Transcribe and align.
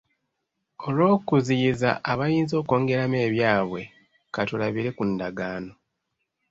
Olw’okuziyiza 0.87 1.89
abayinza 2.11 2.53
okwongeramu 2.61 3.17
ebyabwe 3.27 3.81
ka 4.33 4.41
tulabire 4.47 4.89
ku 4.97 5.03
ndagaano. 5.11 5.73